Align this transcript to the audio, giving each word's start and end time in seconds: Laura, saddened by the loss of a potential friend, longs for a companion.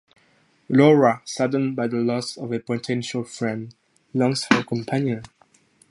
Laura, 0.67 1.21
saddened 1.25 1.75
by 1.75 1.85
the 1.85 1.97
loss 1.97 2.35
of 2.35 2.51
a 2.51 2.59
potential 2.59 3.23
friend, 3.23 3.75
longs 4.15 4.43
for 4.43 4.55
a 4.55 4.63
companion. 4.63 5.21